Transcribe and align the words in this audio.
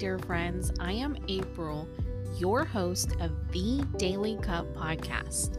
dear 0.00 0.18
friends. 0.18 0.72
I 0.80 0.92
am 0.92 1.14
April, 1.28 1.86
your 2.38 2.64
host 2.64 3.12
of 3.20 3.52
the 3.52 3.84
Daily 3.98 4.38
Cup 4.40 4.66
podcast. 4.74 5.58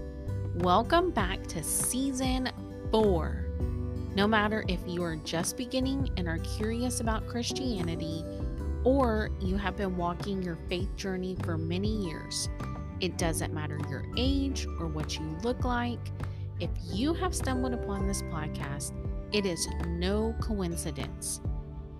Welcome 0.56 1.12
back 1.12 1.46
to 1.50 1.62
season 1.62 2.50
four. 2.90 3.46
No 4.16 4.28
matter 4.28 4.66
if 4.68 4.80
you 4.88 5.04
are 5.04 5.16
just 5.18 5.58
beginning 5.58 6.10
and 6.18 6.28
are 6.28 6.40
curious 6.40 7.02
about 7.02 7.28
Christianity, 7.28 8.26
or 8.84 9.30
you 9.40 9.58
have 9.58 9.78
been 9.78 9.96
walking 9.96 10.42
your 10.42 10.58
faith 10.68 10.96
journey 10.96 11.38
for 11.44 11.56
many 11.56 12.04
years, 12.04 12.50
it 13.00 13.20
doesn't 13.20 13.54
matter 13.54 13.80
your 13.92 14.04
age 14.18 14.66
or 14.80 14.88
what 14.88 15.20
you 15.20 15.38
look 15.44 15.64
like. 15.64 16.00
If 16.60 16.72
you 16.92 17.14
have 17.14 17.36
stumbled 17.36 17.76
upon 17.76 18.08
this 18.08 18.24
podcast, 18.24 18.94
it 19.32 19.46
is 19.46 19.68
no 19.86 20.36
coincidence. 20.42 21.42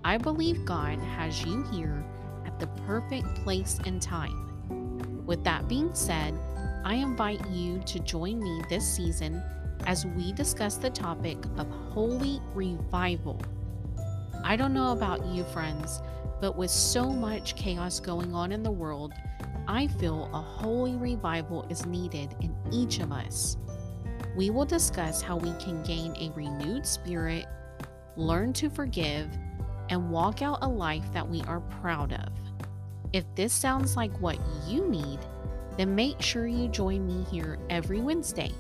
I 0.04 0.18
believe 0.18 0.66
God 0.66 0.98
has 1.00 1.46
you 1.46 1.64
here 1.72 2.04
at 2.46 2.60
the 2.60 2.68
perfect 2.88 3.28
place 3.44 3.80
and 3.86 4.02
time. 4.02 5.24
With 5.28 5.44
that 5.44 5.68
being 5.68 5.94
said, 5.94 6.34
I 6.84 6.96
invite 6.96 7.48
you 7.50 7.80
to 7.86 8.00
join 8.00 8.40
me 8.40 8.64
this 8.68 8.88
season 8.88 9.44
as 9.86 10.06
we 10.06 10.34
discuss 10.34 10.78
the 10.78 10.90
topic 10.90 11.38
of 11.58 11.70
holy 11.70 12.42
revival. 12.56 13.40
I 14.44 14.56
don't 14.56 14.74
know 14.74 14.92
about 14.92 15.24
you, 15.28 15.44
friends, 15.44 16.02
but 16.40 16.58
with 16.58 16.72
so 16.72 17.12
much 17.12 17.56
chaos 17.56 18.00
going 18.00 18.34
on 18.34 18.52
in 18.52 18.64
the 18.64 18.72
world, 18.72 19.14
I 19.68 19.86
feel 19.86 20.32
a 20.34 20.42
holy 20.42 20.96
revival 20.96 21.68
is 21.70 21.86
needed 21.86 22.36
in 22.42 22.56
each 22.72 23.00
of 23.00 23.12
us. 23.12 23.58
We 24.36 24.50
will 24.50 24.66
discuss 24.66 25.22
how 25.22 25.38
we 25.38 25.54
can 25.64 25.84
gain 25.84 26.16
a 26.16 26.32
renewed 26.36 26.88
spirit, 26.88 27.46
learn 28.16 28.54
to 28.54 28.70
forgive, 28.70 29.30
and 29.92 30.10
walk 30.10 30.42
out 30.42 30.58
a 30.62 30.68
life 30.68 31.04
that 31.14 31.30
we 31.30 31.42
are 31.44 31.60
proud 31.82 32.14
of. 32.14 32.30
If 33.14 33.26
this 33.36 33.54
sounds 33.54 33.96
like 33.96 34.12
what 34.22 34.40
you 34.66 34.88
need, 34.88 35.20
then 35.78 35.94
make 35.94 36.22
sure 36.22 36.48
you 36.48 36.70
join 36.70 37.06
me 37.06 37.26
here 37.30 37.60
every 37.70 38.00
Wednesday. 38.00 38.52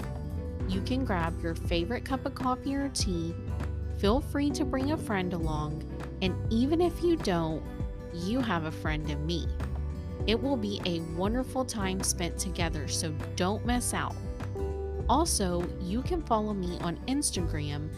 You 0.68 0.82
can 0.82 1.06
grab 1.06 1.42
your 1.42 1.56
favorite 1.56 2.06
cup 2.06 2.26
of 2.26 2.36
coffee 2.36 2.76
or 2.76 2.90
tea, 2.90 3.34
feel 3.98 4.20
free 4.22 4.50
to 4.52 4.66
bring 4.66 4.92
a 4.92 4.98
friend 4.98 5.34
along, 5.34 5.84
and 6.22 6.36
even 6.52 6.82
if 6.82 7.02
you 7.02 7.16
don't, 7.16 7.64
you 8.14 8.42
have 8.42 8.66
a 8.66 8.72
friend 8.72 9.10
in 9.10 9.26
me. 9.26 9.48
It 10.28 10.42
will 10.42 10.58
be 10.58 10.82
a 10.86 11.00
wonderful 11.18 11.66
time 11.66 12.04
spent 12.04 12.38
together, 12.38 12.88
so 12.88 13.14
don't 13.36 13.66
miss 13.66 13.94
out. 13.94 14.16
Also, 15.10 15.68
you 15.82 16.02
can 16.02 16.22
follow 16.22 16.54
me 16.54 16.78
on 16.82 16.98
Instagram 17.08 17.90